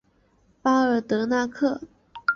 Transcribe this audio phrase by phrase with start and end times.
[0.63, 1.81] 巴尔德纳克。